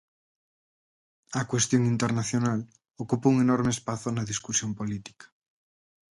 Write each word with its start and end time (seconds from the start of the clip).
A 1.39 1.41
cuestión 1.51 1.83
internacional 1.93 2.59
ocupa 3.03 3.31
un 3.33 3.37
enorme 3.45 3.71
espazo 3.77 4.07
na 4.11 4.27
discusión 4.31 4.71
política. 4.79 5.25